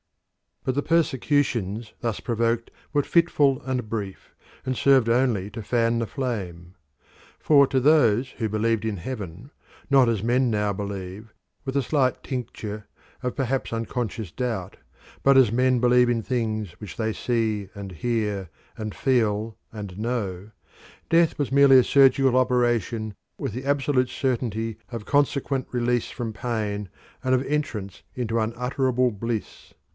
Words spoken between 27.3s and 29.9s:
of entrance into unutterable bliss.